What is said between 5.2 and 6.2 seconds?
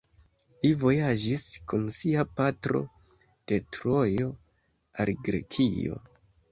Grekio.